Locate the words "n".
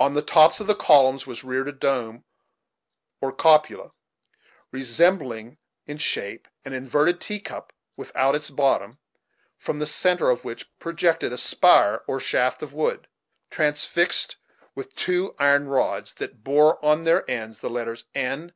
18.14-18.54